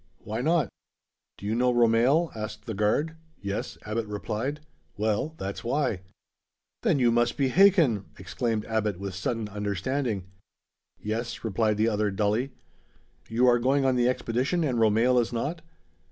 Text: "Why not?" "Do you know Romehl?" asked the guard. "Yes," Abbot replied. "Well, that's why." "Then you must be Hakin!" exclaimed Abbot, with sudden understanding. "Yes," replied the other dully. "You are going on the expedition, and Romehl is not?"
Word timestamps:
"Why 0.23 0.41
not?" 0.41 0.67
"Do 1.37 1.45
you 1.45 1.53
know 1.53 1.71
Romehl?" 1.71 2.31
asked 2.35 2.65
the 2.65 2.73
guard. 2.73 3.17
"Yes," 3.39 3.77
Abbot 3.85 4.07
replied. 4.07 4.61
"Well, 4.97 5.35
that's 5.37 5.63
why." 5.63 6.01
"Then 6.81 6.97
you 6.97 7.11
must 7.11 7.37
be 7.37 7.49
Hakin!" 7.49 8.05
exclaimed 8.17 8.65
Abbot, 8.65 8.97
with 8.99 9.13
sudden 9.13 9.47
understanding. 9.49 10.23
"Yes," 11.03 11.43
replied 11.43 11.77
the 11.77 11.87
other 11.87 12.09
dully. 12.09 12.49
"You 13.29 13.45
are 13.45 13.59
going 13.59 13.85
on 13.85 13.95
the 13.95 14.09
expedition, 14.09 14.63
and 14.63 14.79
Romehl 14.79 15.19
is 15.21 15.31
not?" 15.31 15.61